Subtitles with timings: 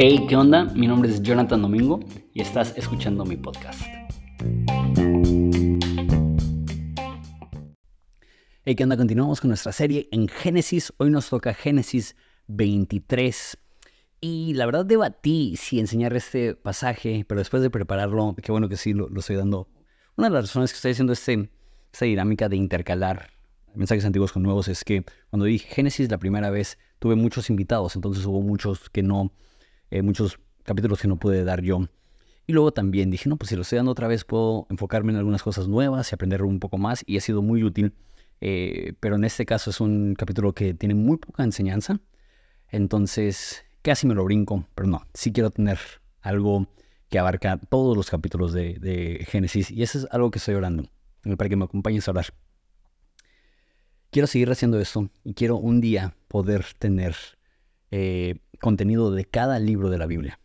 [0.00, 0.64] Hey, ¿qué onda?
[0.66, 1.98] Mi nombre es Jonathan Domingo
[2.32, 3.80] y estás escuchando mi podcast.
[8.64, 8.96] Hey, ¿qué onda?
[8.96, 10.92] Continuamos con nuestra serie en Génesis.
[10.98, 12.14] Hoy nos toca Génesis
[12.46, 13.58] 23.
[14.20, 18.76] Y la verdad debatí si enseñar este pasaje, pero después de prepararlo, qué bueno que
[18.76, 19.68] sí lo, estoy dando.
[20.16, 21.50] Una de las razones que estoy haciendo este,
[21.92, 23.37] esta dinámica de intercalar
[23.78, 27.96] mensajes antiguos con nuevos es que cuando di Génesis la primera vez tuve muchos invitados,
[27.96, 29.32] entonces hubo muchos que no,
[29.90, 31.88] eh, muchos capítulos que no pude dar yo.
[32.46, 35.18] Y luego también dije, no, pues si lo estoy dando otra vez puedo enfocarme en
[35.18, 37.94] algunas cosas nuevas y aprender un poco más y ha sido muy útil.
[38.40, 42.00] Eh, pero en este caso es un capítulo que tiene muy poca enseñanza.
[42.70, 45.78] Entonces casi me lo brinco, pero no, sí quiero tener
[46.20, 46.68] algo
[47.08, 50.90] que abarca todos los capítulos de, Génesis y eso es algo que estoy orando,
[51.36, 52.26] para que me acompañes a orar.
[54.10, 57.14] Quiero seguir haciendo esto y quiero un día poder tener
[57.90, 60.40] eh, contenido de cada libro de la Biblia.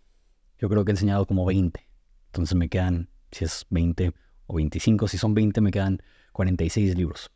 [0.59, 1.87] Yo creo que he enseñado como 20,
[2.27, 4.13] entonces me quedan, si es 20
[4.47, 6.01] o 25, si son 20 me quedan
[6.33, 7.31] 46 libros.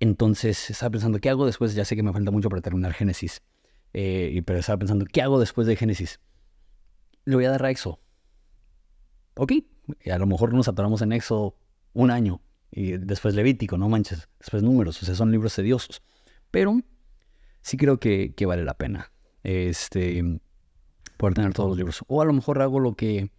[0.00, 1.74] Entonces estaba pensando, ¿qué hago después?
[1.74, 3.42] Ya sé que me falta mucho para terminar Génesis.
[3.92, 6.20] Eh, pero estaba pensando, ¿qué hago después de Génesis?
[7.26, 8.00] Le voy a dar a Éxodo.
[9.36, 9.52] Ok,
[10.10, 11.56] a lo mejor nos atoramos en Éxodo
[11.92, 12.40] un año
[12.76, 16.02] y después Levítico, no manches, después números, o sea, son libros tediosos.
[16.50, 16.80] Pero
[17.60, 19.12] sí creo que, que vale la pena
[19.44, 20.40] este,
[21.16, 22.04] poder tener todos los libros.
[22.08, 23.30] O a lo mejor hago lo que,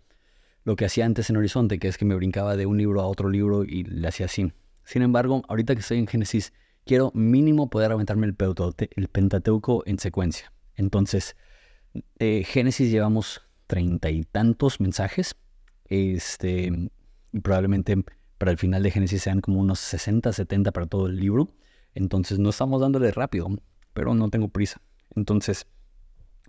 [0.63, 3.07] lo que hacía antes en Horizonte, que es que me brincaba de un libro a
[3.07, 4.53] otro libro y le hacía así.
[4.85, 6.53] Sin embargo, ahorita que estoy en Génesis,
[6.85, 8.37] quiero mínimo poder aventarme el,
[8.95, 10.53] el Pentateuco en secuencia.
[10.75, 11.35] Entonces,
[12.19, 15.35] eh, Génesis llevamos treinta y tantos mensajes.
[15.87, 16.71] Este,
[17.33, 18.01] y probablemente
[18.37, 21.49] para el final de Génesis sean como unos 60, 70 para todo el libro.
[21.93, 23.47] Entonces no estamos dándole rápido,
[23.93, 24.81] pero no tengo prisa.
[25.15, 25.67] Entonces,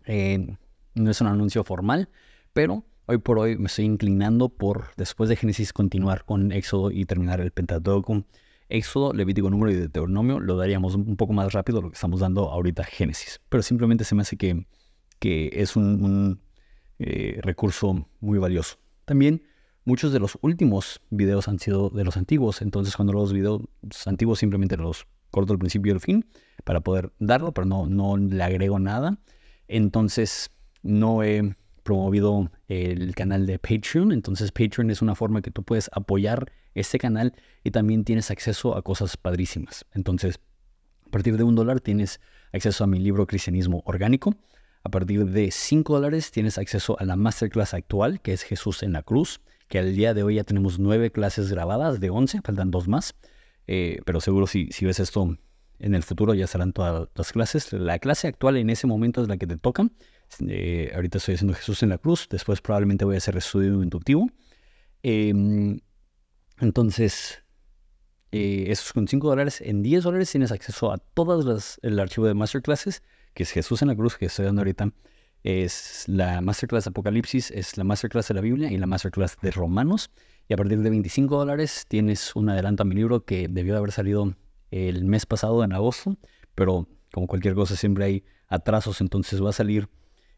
[0.07, 0.57] eh,
[0.95, 2.09] no es un anuncio formal,
[2.53, 7.05] pero hoy por hoy me estoy inclinando por, después de Génesis, continuar con Éxodo y
[7.05, 8.25] terminar el Pentateuco.
[8.69, 12.51] Éxodo, Levítico, Número y Deuteronomio lo daríamos un poco más rápido lo que estamos dando
[12.51, 13.41] ahorita Génesis.
[13.49, 14.67] Pero simplemente se me hace que,
[15.21, 16.41] que es un,
[16.99, 18.79] eh, recurso muy valioso.
[19.05, 19.43] También
[19.87, 23.63] muchos de los últimos videos han sido de los antiguos, entonces cuando los videos
[24.05, 26.27] antiguos simplemente los corto al principio y al fin
[26.65, 29.19] para poder darlo, pero no, no le agrego nada.
[29.69, 30.51] Entonces
[30.83, 34.13] no he promovido el canal de Patreon.
[34.13, 37.33] Entonces Patreon es una forma que tú puedes apoyar este canal
[37.63, 39.87] y también tienes acceso a cosas padrísimas.
[39.93, 40.41] Entonces,
[41.07, 42.21] a partir de un dólar tienes
[42.53, 44.35] acceso a mi libro Cristianismo Orgánico.
[44.83, 48.93] A partir de cinco dólares tienes acceso a la masterclass actual, que es Jesús en
[48.93, 52.71] la Cruz, que al día de hoy ya tenemos nueve clases grabadas de once, faltan
[52.71, 53.15] dos más.
[53.67, 55.37] Eh, pero seguro si, si ves esto
[55.79, 57.73] en el futuro ya serán todas las clases.
[57.73, 59.89] La clase actual en ese momento es la que te toca.
[60.47, 64.29] Eh, ahorita estoy haciendo Jesús en la cruz, después probablemente voy a hacer estudio inductivo.
[65.03, 65.81] Em,
[66.61, 67.43] entonces,
[68.33, 72.27] eh, esos con 5 dólares, en 10 dólares tienes acceso a todas las, el archivo
[72.27, 73.03] de masterclasses,
[73.35, 74.93] que es Jesús en la cruz, que estoy dando ahorita.
[75.47, 79.53] Es la masterclass de Apocalipsis, es la masterclass de la Biblia y la masterclass de
[79.53, 80.11] Romanos.
[80.49, 83.79] Y a partir de 25 dólares tienes un adelanto a mi libro que debió de
[83.79, 84.35] haber salido
[84.73, 86.17] el mes pasado en agosto,
[86.57, 89.89] pero como cualquier cosa siempre hay atrasos, entonces va a salir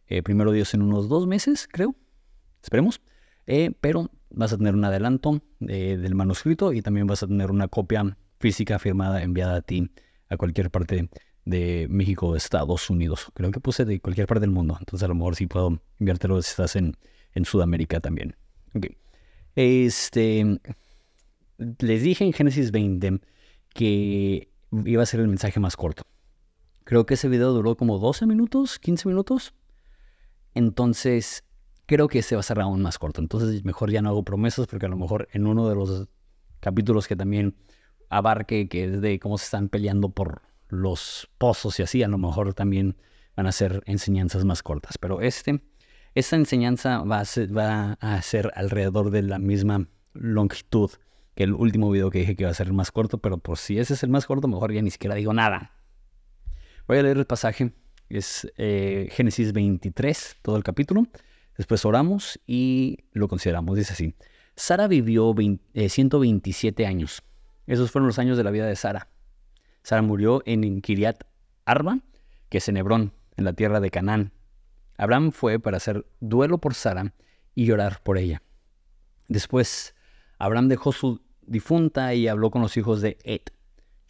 [0.08, 1.96] eh, primero Dios en unos dos meses, creo.
[2.62, 3.00] Esperemos.
[3.46, 7.50] Eh, pero vas a tener un adelanto eh, del manuscrito y también vas a tener
[7.50, 9.90] una copia física firmada enviada a ti
[10.28, 11.08] a cualquier parte
[11.48, 13.30] de México Estados Unidos.
[13.32, 14.76] Creo que puse de cualquier parte del mundo.
[14.78, 16.96] Entonces a lo mejor sí puedo enviártelo si estás en,
[17.34, 18.36] en Sudamérica también.
[19.56, 20.60] Este,
[21.56, 23.20] les dije en Génesis 20
[23.72, 24.50] que
[24.84, 26.02] iba a ser el mensaje más corto.
[26.84, 29.54] Creo que ese video duró como 12 minutos, 15 minutos.
[30.54, 31.44] Entonces,
[31.86, 33.22] creo que este va a ser aún más corto.
[33.22, 36.08] Entonces, mejor ya no hago promesas porque a lo mejor en uno de los
[36.60, 37.54] capítulos que también
[38.10, 42.18] abarque, que es de cómo se están peleando por los pozos y así, a lo
[42.18, 42.96] mejor también
[43.36, 44.98] van a ser enseñanzas más cortas.
[44.98, 45.62] Pero este,
[46.14, 47.24] esta enseñanza va a
[48.22, 50.90] ser, alrededor de la misma longitud
[51.34, 53.58] que el último video que dije que iba a ser el más corto, pero por
[53.58, 55.72] si ese es el más corto, mejor ya ni siquiera digo nada.
[56.86, 57.72] Voy a leer el pasaje
[58.08, 61.06] es eh, Génesis 23, todo el capítulo.
[61.56, 63.76] Después oramos y lo consideramos.
[63.76, 64.14] Dice así,
[64.56, 65.34] Sara vivió
[65.74, 67.22] 127 eh, años.
[67.66, 69.08] Esos fueron los años de la vida de Sara.
[69.88, 71.24] Sara murió en Kiriat
[71.64, 72.00] Arba,
[72.50, 74.32] que es en Hebrón, en la tierra de Canaán.
[74.98, 77.14] Abraham fue para hacer duelo por Sara
[77.54, 78.42] y llorar por ella.
[79.28, 79.94] Después,
[80.38, 83.40] Abraham dejó su difunta y habló con los hijos de Ed.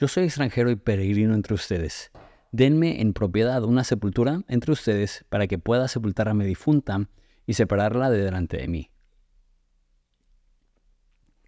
[0.01, 2.11] Yo soy extranjero y peregrino entre ustedes.
[2.51, 7.09] denme en propiedad una sepultura entre ustedes para que pueda sepultar a mi difunta
[7.47, 8.91] y separarla de delante de mí.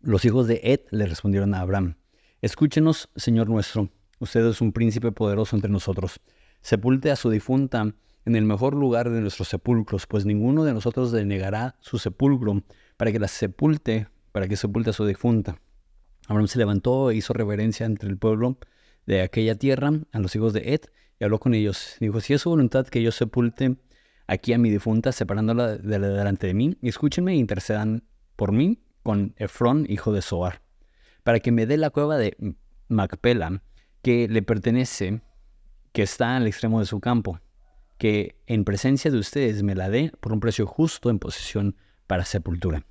[0.03, 1.97] Los hijos de Ed le respondieron a Abraham,
[2.43, 6.20] Escúchenos, Señor nuestro, usted es un príncipe poderoso entre nosotros.
[6.61, 7.93] Sepulte a su difunta
[8.25, 12.62] en el mejor lugar de nuestros sepulcros, pues ninguno de nosotros denegará su sepulcro
[12.96, 15.58] para que la sepulte, para que sepulte a su difunta.
[16.28, 18.58] Abraham se levantó e hizo reverencia entre el pueblo
[19.06, 20.82] de aquella tierra a los hijos de Ed
[21.19, 21.96] y habló con ellos.
[21.99, 23.76] Dijo, si es su voluntad que yo sepulte
[24.28, 28.05] aquí a mi difunta, separándola de delante de mí, escúchenme e intercedan
[28.37, 30.62] por mí con Efrón, hijo de Soar
[31.22, 32.37] para que me dé la cueva de
[32.88, 33.62] Macpela,
[34.02, 35.23] que le pertenece,
[35.93, 37.41] que está al extremo de su campo,
[37.99, 41.76] que en presencia de ustedes me la dé por un precio justo en posesión
[42.06, 42.87] para sepultura.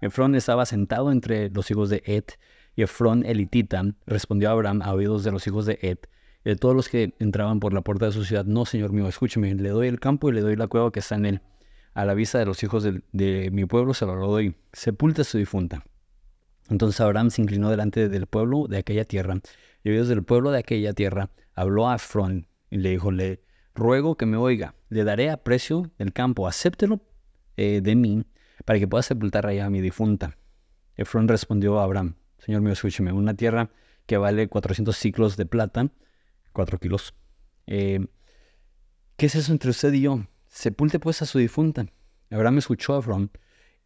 [0.00, 2.24] Efrón estaba sentado entre los hijos de Ed,
[2.74, 5.98] y Efrón elitita respondió a Abraham a oídos de los hijos de Ed,
[6.44, 9.06] y de todos los que entraban por la puerta de su ciudad, no, señor mío,
[9.08, 11.40] escúcheme, le doy el campo y le doy la cueva que está en él.
[11.94, 14.56] A la vista de los hijos de, de mi pueblo se lo doy.
[14.72, 15.84] Sepulta a su difunta.
[16.68, 19.38] Entonces Abraham se inclinó delante del pueblo de aquella tierra,
[19.84, 23.42] y desde el pueblo de aquella tierra habló a Efrón y le dijo, le
[23.74, 27.00] ruego que me oiga, le daré a precio el campo, acéptelo
[27.56, 28.24] eh, de mí,
[28.64, 30.38] para que pueda sepultar allá a mi difunta.
[30.96, 33.70] Efrón respondió a Abraham, Señor mío, escúcheme, una tierra
[34.06, 35.90] que vale 400 ciclos de plata,
[36.52, 37.14] 4 kilos.
[37.66, 38.06] Eh,
[39.16, 40.26] ¿Qué es eso entre usted y yo?
[40.48, 41.86] Sepulte pues a su difunta.
[42.30, 43.30] Abraham escuchó a Efrón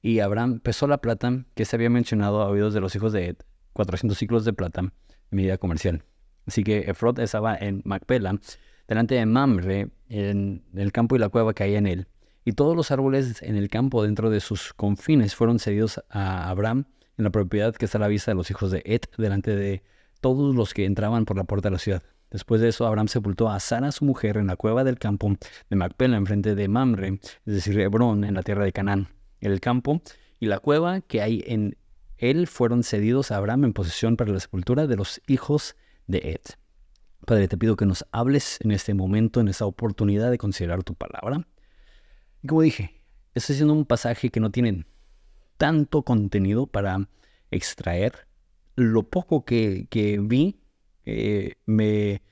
[0.03, 3.29] y Abraham pesó la plata que se había mencionado a oídos de los hijos de
[3.29, 3.37] Ed,
[3.73, 4.93] 400 ciclos de plata
[5.31, 6.05] en comercial.
[6.47, 8.39] Así que Efrod estaba en Macpela,
[8.89, 12.07] delante de Mamre, en el campo y la cueva que hay en él.
[12.45, 16.85] Y todos los árboles en el campo dentro de sus confines fueron cedidos a Abraham
[17.19, 19.83] en la propiedad que está a la vista de los hijos de Ed, delante de
[20.21, 22.03] todos los que entraban por la puerta de la ciudad.
[22.31, 25.33] Después de eso, Abraham sepultó a Sara, su mujer, en la cueva del campo
[25.71, 29.09] de Macpela, enfrente de Mamre, es decir, Hebrón, en la tierra de Canaán
[29.41, 30.03] el campo
[30.39, 31.77] y la cueva que hay en
[32.19, 35.77] él fueron cedidos a Abraham en posesión para la sepultura de los hijos
[36.07, 36.41] de Ed.
[37.25, 40.95] Padre, te pido que nos hables en este momento, en esta oportunidad de considerar tu
[40.95, 41.47] palabra.
[42.43, 43.03] Y como dije,
[43.35, 44.87] estoy haciendo un pasaje que no tiene
[45.57, 47.09] tanto contenido para
[47.51, 48.29] extraer.
[48.77, 49.89] Lo poco que,
[50.23, 50.61] vi
[51.05, 52.23] eh, me,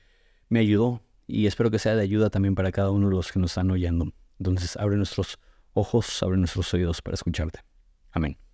[0.49, 3.39] me ayudó y espero que sea de ayuda también para cada uno de los que
[3.39, 4.13] nos están oyendo.
[4.39, 5.39] Entonces, abre nuestros
[5.73, 7.59] ojos, abre nuestros oídos para escucharte.
[8.11, 8.44] Amén.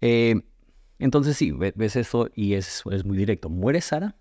[0.00, 0.42] Eh,
[0.98, 3.50] entonces sí, ves eso y es, es muy directo.
[3.50, 4.16] Muere Sara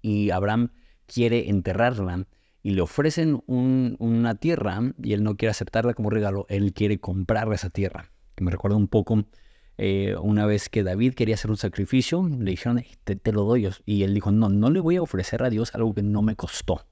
[0.00, 0.70] y Abraham
[1.06, 2.26] quiere enterrarla
[2.62, 7.52] y le ofrecen una tierra y él no quiere aceptarla como regalo, él quiere comprar
[7.52, 8.12] esa tierra.
[8.36, 9.26] Que me recuerda un poco
[9.78, 13.68] eh, una vez que David quería hacer un sacrificio, le dijeron, te, te, lo doy.
[13.84, 16.36] Y él dijo, no, no le voy a ofrecer a Dios algo que no me
[16.36, 16.86] costó.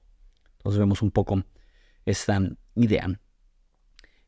[0.57, 1.43] Entonces vemos un poco
[2.05, 2.41] esta
[2.75, 3.07] idea.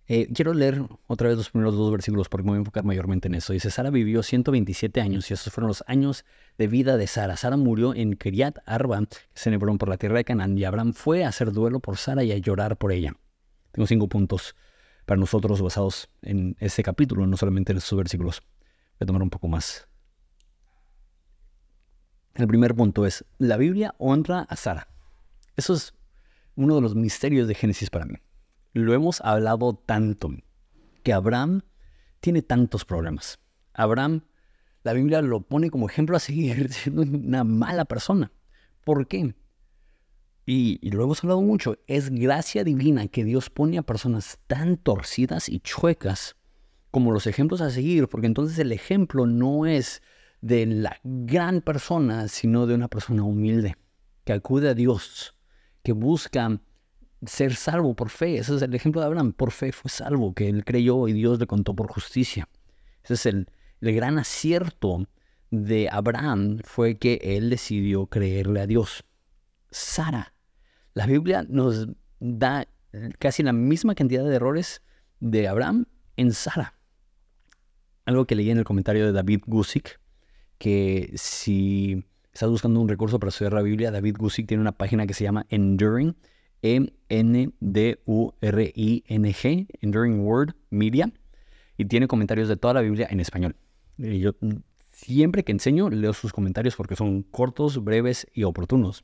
[0.07, 3.29] Eh, quiero leer otra vez los primeros dos versículos porque me voy a enfocar mayormente
[3.29, 3.53] en eso.
[3.53, 6.25] Dice, Sara vivió 127 años y esos fueron los años
[6.57, 7.38] de vida de Sara.
[7.38, 10.94] Sara murió en Kiriat Arba, que se nebrón por la tierra de Canaán, y Abraham
[10.94, 13.15] fue a hacer duelo por Sara y a llorar por ella.
[13.71, 14.55] Tengo cinco puntos
[15.05, 18.44] para nosotros basados en este capítulo, no solamente en estos versículos.
[19.00, 19.88] Voy a tomar un poco más.
[22.35, 24.89] El primer punto es, la Biblia honra a Sara.
[25.55, 25.93] Eso es
[26.55, 28.15] uno de los misterios de Génesis para mí
[28.74, 30.32] lo hemos hablado tanto,
[31.03, 31.62] que Abraham
[32.20, 33.39] tiene tantos problemas.
[33.74, 34.24] Abraham,
[34.84, 38.32] la Biblia lo pone como ejemplo a seguir siendo una mala persona.
[38.84, 39.36] ¿Por qué?
[40.46, 45.48] Y, lo hemos hablado mucho, es gracia divina que Dios pone a personas tan torcidas
[45.48, 46.36] y chuecas
[46.92, 50.01] como los ejemplos a seguir, porque entonces el ejemplo no es
[50.42, 53.77] de la gran persona, sino de una persona humilde,
[54.25, 55.34] que acude a Dios,
[55.82, 56.60] que busca
[57.27, 58.38] ser salvo por fe.
[58.38, 59.34] Ese es el ejemplo de Abraham.
[59.34, 62.48] Por fe fue salvo, que él creyó y Dios le contó por justicia.
[63.03, 63.48] Ese es el,
[63.82, 65.08] gran acierto
[65.51, 69.03] de Abraham, fue que él decidió creerle a Dios.
[69.72, 70.34] Sara.
[70.94, 71.88] La Biblia nos
[72.20, 72.68] da
[73.20, 74.82] casi la misma cantidad de errores
[75.20, 76.75] de Abraham en Sara.
[78.06, 80.00] Algo que leí en el comentario de David Gusick,
[80.58, 85.06] que si estás buscando un recurso para estudiar la Biblia, David Gusick tiene una página
[85.06, 86.15] que se llama Enduring,
[86.63, 87.58] e-N-D-U-R-I-N-G,
[89.82, 91.12] Enduring Word Media,
[91.77, 93.55] y tiene comentarios de toda la Biblia en español.
[93.98, 94.32] Yo
[94.91, 99.03] siempre que enseño leo sus comentarios porque son cortos, breves y oportunos.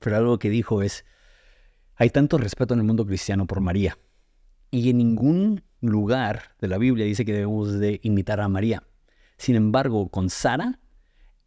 [0.00, 1.04] Pero algo que dijo es,
[1.94, 3.96] hay tanto respeto en el mundo cristiano por María.
[4.70, 8.82] Y en ningún lugar de la Biblia dice que debemos de imitar a María.
[9.36, 10.80] Sin embargo, con Sara,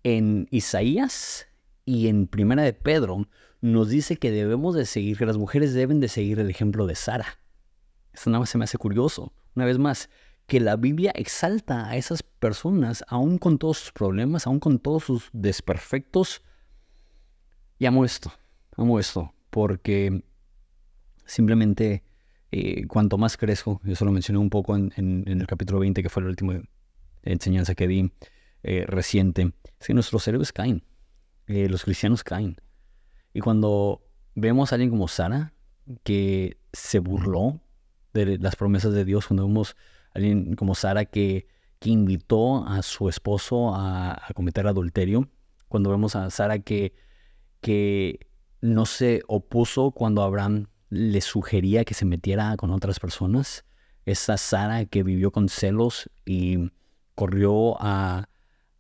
[0.04, 1.48] en Isaías
[1.86, 3.28] Y en Primera de Pedro
[3.62, 6.96] nos dice que debemos de seguir, que las mujeres deben de seguir el ejemplo de
[6.96, 7.40] Sara.
[8.12, 9.34] Esto nada más se me hace curioso.
[9.56, 10.10] Una vez más,
[10.48, 15.04] que la Biblia exalta a esas personas, aún con todos sus problemas, aún con todos
[15.04, 16.42] sus desperfectos.
[17.78, 18.32] Y amo esto,
[18.78, 20.24] amo esto, porque
[21.26, 22.04] simplemente
[22.52, 26.24] eh, cuanto más crezco, yo solo mencioné un poco en, el capítulo 20, que fue
[26.24, 26.62] la última
[27.24, 28.12] enseñanza que di
[28.64, 30.84] eh, reciente, es que nuestros héroes caen,
[31.48, 32.58] eh, los cristianos caen.
[33.34, 34.02] Y cuando
[34.34, 35.54] vemos a alguien como Sara,
[36.04, 37.62] que se burló
[38.14, 39.76] de las promesas de Dios, cuando vemos
[40.14, 41.48] a alguien como Sara que,
[41.80, 45.30] que invitó a su esposo a, cometer adulterio,
[45.68, 46.94] cuando vemos a Sara que,
[47.62, 48.28] que
[48.62, 53.66] no se opuso cuando Abraham le sugería que se metiera con otras personas,
[54.06, 56.72] esa Sara que vivió con celos y
[57.16, 58.30] corrió a,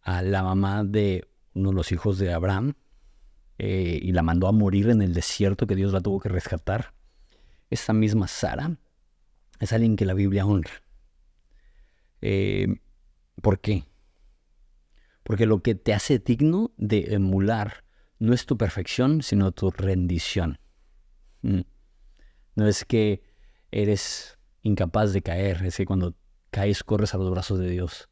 [0.02, 2.76] a la mamá de uno de los hijos de Abraham
[3.58, 6.94] eh, y la mandó a morir en el desierto que Dios la tuvo que rescatar.
[7.70, 8.78] Esa misma Sara
[9.60, 10.84] es alguien que la Biblia honra.
[12.22, 12.68] Eh,
[13.42, 13.86] ¿Por qué?
[15.24, 17.84] Porque lo que te hace digno de emular
[18.20, 20.60] no es tu perfección, sino tu rendición.
[21.42, 21.62] Mm.
[22.56, 23.24] No es que
[23.72, 26.16] eres incapaz de caer, es que cuando
[26.50, 28.10] caes corres a los brazos de Dios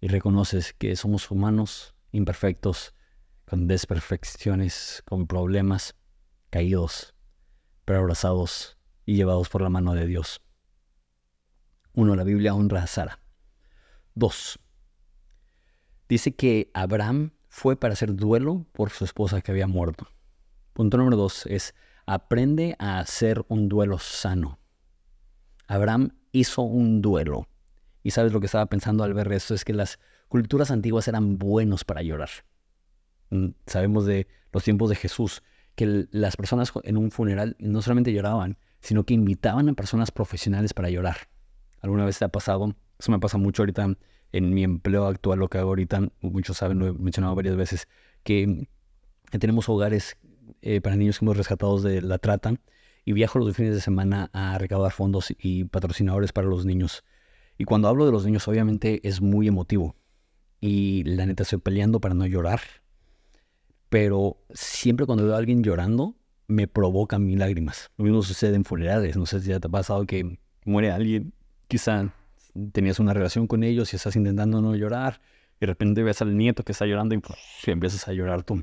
[0.00, 2.94] y reconoces que somos humanos, imperfectos,
[3.44, 5.96] con desperfecciones, con problemas,
[6.50, 7.14] caídos,
[7.84, 10.42] pero abrazados y llevados por la mano de Dios.
[11.92, 13.20] Uno, la Biblia honra a Sara.
[14.14, 14.58] Dos,
[16.08, 20.06] dice que Abraham fue para hacer duelo por su esposa que había muerto.
[20.72, 21.74] Punto número dos es,
[22.06, 24.58] aprende a hacer un duelo sano.
[25.66, 27.48] Abraham hizo un duelo.
[28.02, 29.98] Y sabes lo que estaba pensando al ver esto, es que las
[30.30, 32.30] culturas antiguas eran buenos para llorar.
[33.30, 35.42] Mm, sabemos de los tiempos de Jesús,
[35.74, 40.72] que las personas en un funeral no solamente lloraban, sino que invitaban a personas profesionales
[40.72, 41.16] para llorar.
[41.80, 42.76] ¿Alguna vez te ha pasado?
[42.98, 43.96] Eso me pasa mucho ahorita
[44.32, 47.88] en mi empleo actual, lo que hago ahorita, muchos saben, lo he mencionado varias veces,
[48.22, 48.68] que
[49.30, 50.16] tenemos hogares
[50.62, 52.54] eh, para niños que hemos rescatados de la trata
[53.04, 57.04] y viajo los fines de semana a recaudar fondos y patrocinadores para los niños.
[57.58, 59.96] Y cuando hablo de los niños, obviamente es muy emotivo.
[60.60, 62.60] Y la neta estoy peleando para no llorar
[63.90, 67.90] pero siempre cuando veo a alguien llorando, me provocan mis lágrimas.
[67.98, 69.16] Lo mismo sucede en funerales.
[69.16, 71.34] No sé si ya te ha pasado que muere alguien,
[71.68, 72.14] quizá
[72.72, 75.20] tenías una relación con ellos y estás intentando no llorar,
[75.56, 77.20] y de repente ves al nieto que está llorando y,
[77.70, 78.62] empiezas a llorar tú.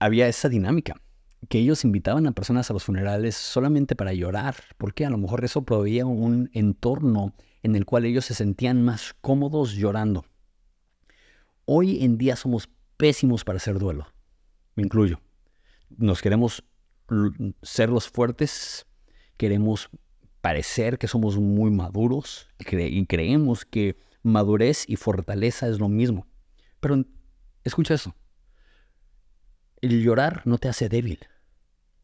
[0.00, 1.00] Había esa dinámica,
[1.48, 5.44] que ellos invitaban a personas a los funerales solamente para llorar, porque a lo mejor
[5.44, 10.24] eso proveía un entorno en el cual ellos se sentían más cómodos llorando.
[11.64, 14.06] Hoy en día somos pésimos para hacer duelo.
[14.74, 15.20] Me incluyo.
[15.90, 16.64] Nos queremos
[17.62, 18.86] ser los fuertes,
[19.36, 19.90] queremos
[20.40, 26.26] parecer que somos muy maduros y creemos que madurez y fortaleza es lo mismo.
[26.80, 27.04] Pero
[27.64, 28.14] escucha eso.
[29.80, 31.18] El llorar no te hace débil.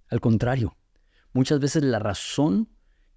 [0.09, 0.77] Al contrario,
[1.33, 2.69] muchas veces la razón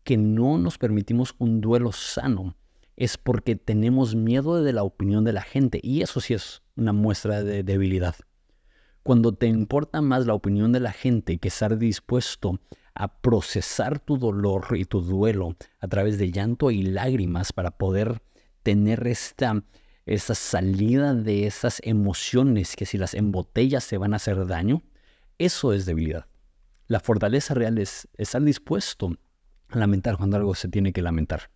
[0.05, 2.55] que no nos permitimos un duelo sano
[2.95, 5.81] es porque tenemos miedo de la opinión de la gente.
[5.83, 8.15] Y eso sí es una muestra de debilidad.
[9.03, 12.61] Cuando te importa más la opinión de la gente que estar dispuesto
[12.93, 18.21] a procesar tu dolor y tu duelo a través de llanto y lágrimas para poder
[18.63, 19.63] tener esta,
[20.05, 24.81] esta salida de esas emociones que si las embotellas te van a hacer daño,
[25.39, 26.27] eso es debilidad.
[26.87, 29.17] La fortaleza real es estar dispuesto
[29.69, 31.49] lamentar cuando algo se tiene que lamentar.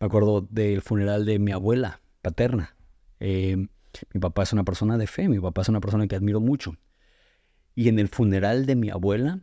[0.00, 2.76] Me acuerdo del funeral de mi abuela paterna.
[3.20, 3.56] Eh,
[4.12, 6.76] mi papá es una persona de fe, mi papá es una persona que admiro mucho.
[7.74, 9.40] Y en el funeral de mi abuela,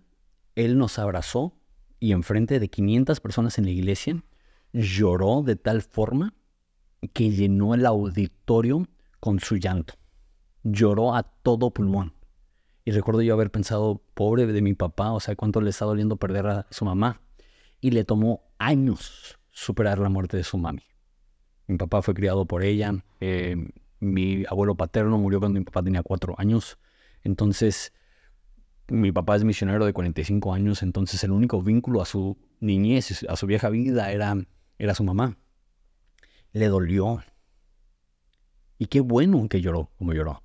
[0.56, 1.58] él nos abrazó
[2.00, 4.24] y enfrente de 500 personas en la iglesia,
[4.74, 6.34] lloró de tal forma
[7.14, 8.88] que llenó el auditorio
[9.20, 9.96] con su llanto.
[10.64, 12.14] Lloró a todo pulmón.
[12.84, 16.18] Y recuerdo yo haber pensado, pobre de mi papá, o sea, cuánto le está doliendo
[16.18, 17.22] perder a su mamá.
[17.86, 20.82] Y le tomó años superar la muerte de su mami.
[21.68, 22.96] Mi papá fue criado por ella.
[23.20, 23.58] Eh,
[24.00, 26.80] mi abuelo paterno murió cuando mi papá tenía cuatro años.
[27.22, 27.94] Entonces,
[28.88, 30.82] mi papá es misionero de 45 años.
[30.82, 34.36] Entonces, el único vínculo a su niñez, a su vieja vida, era,
[34.80, 35.38] era su mamá.
[36.54, 37.24] Le dolió.
[38.80, 40.42] Y qué bueno que lloró como lloró.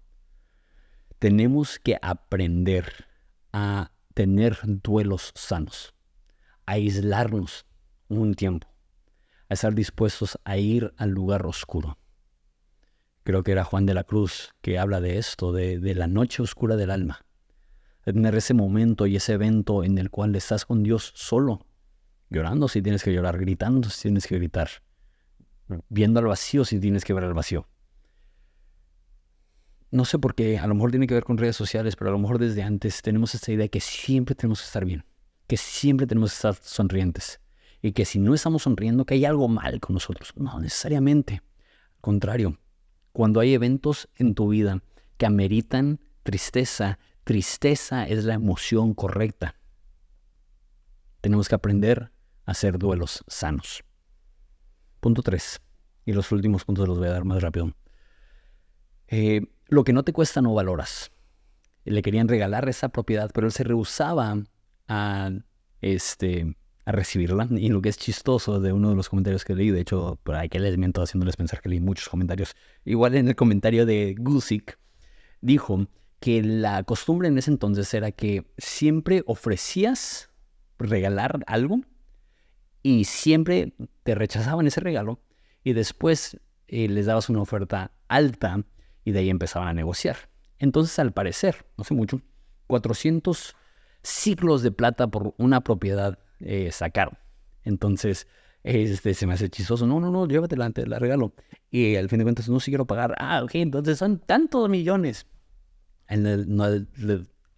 [1.18, 3.06] Tenemos que aprender
[3.54, 5.94] a tener duelos sanos,
[6.70, 7.66] aislarnos
[8.08, 8.68] un tiempo
[9.48, 11.98] a estar dispuestos a ir al lugar oscuro.
[13.24, 16.76] creo que era Juan de la Cruz, que habla de esto, de, la noche oscura
[16.76, 17.24] del alma.
[18.04, 21.66] De tener ese momento y ese evento en el cual estás con Dios solo,
[22.30, 24.70] llorando si tienes que llorar, gritando si tienes que gritar,
[25.88, 27.68] viendo al vacío si tienes que ver al vacío.
[29.90, 32.12] No sé por qué, a lo mejor tiene que ver con redes sociales, pero a
[32.12, 35.04] lo mejor desde antes tenemos esta idea de que siempre tenemos que estar bien,
[35.50, 37.40] que siempre tenemos que estar sonrientes
[37.83, 40.33] y que si no estamos sonriendo, que hay algo mal con nosotros.
[40.37, 41.42] No necesariamente.
[41.97, 42.61] Al contrario,
[43.11, 44.80] cuando hay eventos en tu vida
[45.16, 49.57] que ameritan tristeza, tristeza es la emoción correcta.
[51.21, 52.12] Tenemos que aprender
[52.45, 53.83] a hacer duelos sanos.
[55.00, 55.61] Punto 3.
[56.04, 57.75] Y los últimos puntos los voy a dar más rápido.
[59.09, 61.11] Eh, lo que no te cuesta no valoras.
[61.85, 64.45] Le querían regalar esa propiedad, pero él se rehusaba
[64.90, 65.30] a,
[65.80, 67.49] este, a recibirla.
[67.50, 70.35] Y lo que es chistoso de uno de los comentarios que leí, de hecho, por
[70.35, 72.54] ahí que les miento haciéndoles pensar que leí muchos comentarios.
[72.85, 74.78] Igual en el comentario de Gusick,
[75.40, 75.87] dijo
[76.18, 80.30] que la costumbre en ese entonces era que siempre ofrecías
[80.78, 81.80] regalar algo
[82.82, 85.20] y siempre te rechazaban ese regalo
[85.62, 88.64] y después eh, les dabas una oferta alta
[89.04, 90.28] y de ahí empezaban a negociar.
[90.59, 92.20] Entonces, al parecer, no sé mucho,
[92.66, 93.56] 400
[94.02, 97.19] ciclos de plata por una propiedad eh, sacaron.
[97.64, 98.26] Entonces,
[98.62, 99.87] este, se me hace chistoso.
[99.87, 101.35] No, no, no, llévatela, te la regalo.
[101.71, 103.14] Y al fin de cuentas, no, si quiero pagar.
[103.19, 105.26] Ah, ok, entonces son tantos millones.
[106.07, 106.64] A él, no,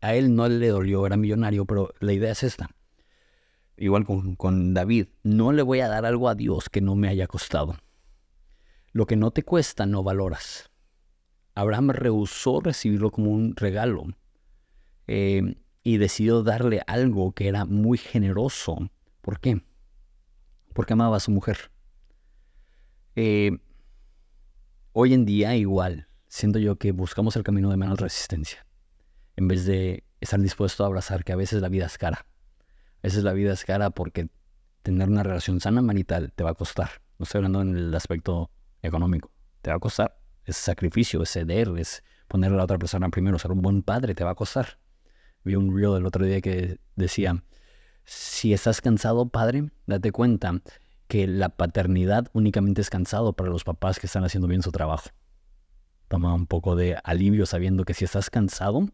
[0.01, 2.71] a él no le dolió, era millonario, pero la idea es esta.
[3.77, 7.09] Igual con, con David, no le voy a dar algo a Dios que no me
[7.09, 7.77] haya costado.
[8.93, 10.71] Lo que no te cuesta, no valoras.
[11.55, 14.07] Abraham rehusó recibirlo como un regalo
[15.07, 18.91] eh, y decidió darle algo que era muy generoso.
[19.21, 19.63] ¿Por qué?
[20.73, 21.71] Porque amaba a su mujer.
[23.17, 23.59] Eh,
[24.93, 28.67] hoy en día igual, siento yo que buscamos el camino de menos resistencia,
[29.37, 32.27] en vez de estar dispuesto a abrazar que a veces la vida es cara.
[32.99, 34.29] A veces la vida es cara porque
[34.83, 37.03] tener una relación sana marital te va a costar.
[37.19, 38.51] No estoy hablando en el aspecto
[38.83, 39.31] económico.
[39.61, 43.39] Te va a costar es sacrificio, es ceder, es poner a la otra persona primero,
[43.39, 44.79] ser un buen padre, te va a costar.
[45.45, 47.43] Vi un reel el otro día que decía,
[48.05, 50.61] si estás cansado, padre, date cuenta
[51.09, 55.11] que la paternidad únicamente es cansado para los papás que están haciendo bien su trabajo.
[56.09, 58.89] Toma un poco de alivio sabiendo que si estás cansado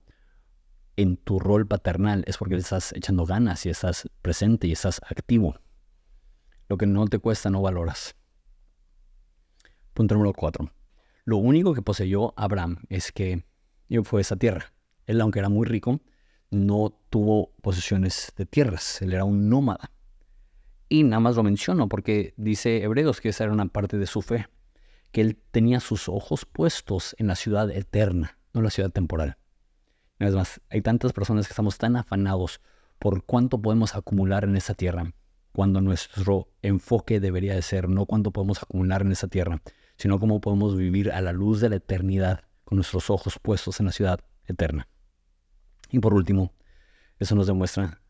[0.97, 5.01] en tu rol paternal es porque le estás echando ganas y estás presente y estás
[5.09, 5.61] activo.
[6.69, 8.17] Lo que no te cuesta no valoras.
[9.95, 10.73] Punto número cuatro.
[11.25, 13.45] Lo único que poseyó Abraham es que
[14.05, 14.73] fue esa tierra.
[15.07, 16.01] Él, aunque era muy rico,
[16.51, 19.03] no tuvo posesiones de tierras.
[19.03, 19.91] Él era un nómada.
[20.89, 24.23] Y nada más lo menciono porque dice Hebreos que esa era una parte de su
[24.23, 24.49] fe,
[25.13, 29.37] que él tenía sus ojos puestos en la ciudad eterna, no la ciudad temporal.
[30.19, 32.61] Es más, hay tantas personas que estamos tan afanados
[32.99, 35.13] por cuánto podemos acumular en esa tierra,
[35.53, 39.61] cuando nuestro enfoque debería de ser no cuánto podemos acumular en esa tierra,
[39.97, 43.87] sino cómo podemos vivir a la luz de la eternidad con nuestros ojos puestos en
[43.87, 44.89] la ciudad eterna.
[45.91, 46.53] Y por último,
[47.19, 48.01] eso nos demuestra,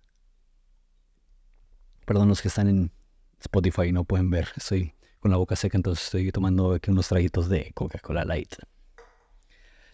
[2.05, 2.93] perdón los que están en
[3.41, 7.09] Spotify y no pueden ver, estoy con la boca seca, entonces estoy tomando aquí unos
[7.09, 8.55] traguitos de Coca-Cola Light.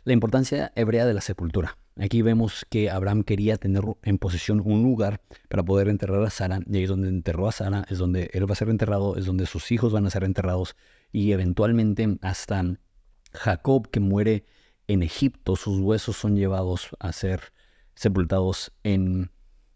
[0.05, 1.79] La importancia hebrea de la sepultura.
[1.97, 6.61] Aquí vemos que Abraham quería tener en posesión un lugar para poder enterrar a Sara,
[6.67, 9.27] y ahí es donde enterró a Sara, es donde él va a ser enterrado, es
[9.27, 10.77] donde sus hijos van a ser enterrados,
[11.13, 12.65] y eventualmente hasta
[13.33, 14.45] Jacob que muere
[14.89, 17.54] en Egipto, sus huesos son llevados a ser
[17.95, 19.31] sepultados en,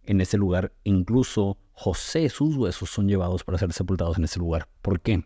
[0.04, 0.72] en ese lugar.
[0.84, 4.68] Incluso José, sus huesos son llevados para ser sepultados en ese lugar.
[4.82, 5.24] ¿Por qué?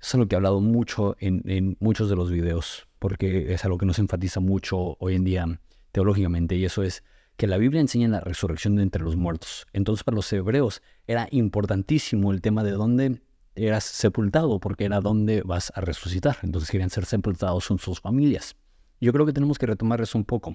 [0.00, 3.78] Es lo que he hablado mucho en, en muchos de los videos, porque es algo
[3.78, 5.60] que nos enfatiza mucho hoy en día
[5.92, 7.02] teológicamente, y eso es
[7.36, 9.66] que la Biblia enseña la resurrección de entre los muertos.
[9.72, 13.22] Entonces para los hebreos era importantísimo el tema de dónde
[13.56, 16.36] eras sepultado porque era donde vas a resucitar.
[16.42, 18.56] Entonces querían ser sepultados con sus familias.
[19.00, 20.54] Yo creo que tenemos que retomar eso un poco.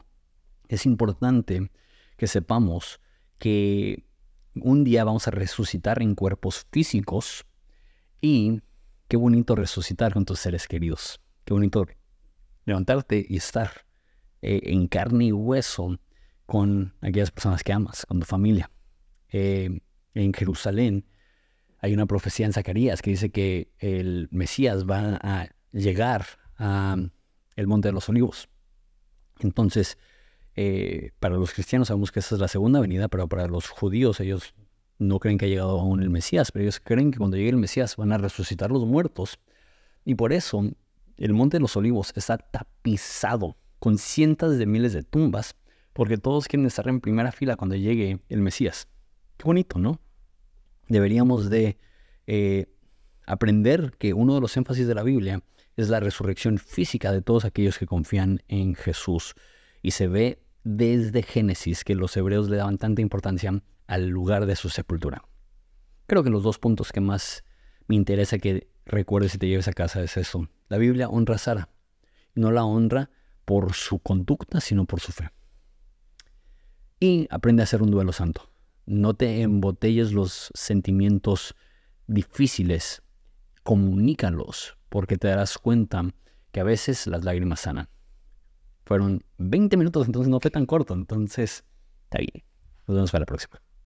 [0.69, 1.71] Es importante
[2.15, 3.01] que sepamos
[3.39, 4.05] que
[4.55, 7.45] un día vamos a resucitar en cuerpos físicos
[8.21, 8.62] y
[9.08, 11.19] qué bonito resucitar con tus seres queridos.
[11.43, 11.88] Qué bonito
[12.65, 13.86] levantarte y estar
[14.41, 15.99] eh, en carne y hueso
[16.45, 18.69] con aquellas personas que amas, con tu familia.
[19.29, 19.82] Eh,
[20.13, 21.05] en Jerusalén
[21.79, 26.25] hay una profecía en Zacarías que dice que el Mesías va a llegar
[26.58, 26.95] a
[27.55, 28.49] el Monte de los Olivos.
[29.39, 29.97] Entonces,
[30.62, 34.19] eh, para los cristianos sabemos que esa es la segunda venida, pero para los judíos
[34.19, 34.54] ellos
[34.98, 37.56] no creen que ha llegado aún el Mesías, pero ellos creen que cuando llegue el
[37.56, 39.39] Mesías van a resucitar los muertos.
[40.04, 40.69] Y por eso
[41.15, 45.56] el Monte de los Olivos está tapizado con cientos de miles de tumbas
[45.93, 48.89] porque todos quieren estar en primera fila cuando llegue el Mesías.
[49.38, 50.02] Qué bonito, ¿no?
[50.89, 51.78] Deberíamos de
[52.28, 52.65] eh,
[53.26, 55.41] aprender que uno de los énfasis de la Biblia
[55.78, 59.36] es la resurrección física de todos aquellos que confían en Jesús.
[59.82, 64.56] Y se ve desde Génesis que los hebreos le daban tanta importancia al lugar de
[64.56, 65.24] su sepultura.
[66.08, 67.43] Creo que los dos puntos que más
[67.88, 70.50] me interesa que recuerdes y te lleves a casa es eso.
[70.67, 71.69] La Biblia honra a Sara.
[72.36, 73.10] No la honra
[73.45, 75.30] por su conducta, sino por su fe.
[77.00, 78.52] Y aprende a hacer un duelo santo.
[78.86, 81.56] No te embotelles los sentimientos
[82.08, 83.02] difíciles,
[83.63, 86.10] comunícalos, porque te darás cuenta
[86.52, 87.89] que a veces las lágrimas sanan.
[88.89, 91.63] Fueron 20 minutos, entonces no fue tan corto, entonces
[92.06, 92.43] está bien.
[92.88, 93.62] Nos vemos para la próxima.